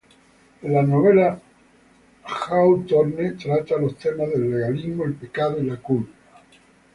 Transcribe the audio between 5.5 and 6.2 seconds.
y la culpa.